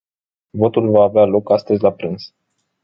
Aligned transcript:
Votul 0.51 0.89
va 0.89 1.03
avea 1.03 1.23
loc 1.25 1.49
astăzi 1.51 1.81
la 1.81 1.91
prânz. 1.93 2.33